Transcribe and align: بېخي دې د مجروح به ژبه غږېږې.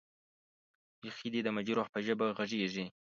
بېخي 1.01 1.27
دې 1.33 1.41
د 1.45 1.49
مجروح 1.57 1.87
به 1.93 1.99
ژبه 2.05 2.25
غږېږې. 2.37 2.85